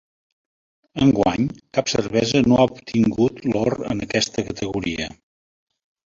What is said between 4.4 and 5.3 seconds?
categoria.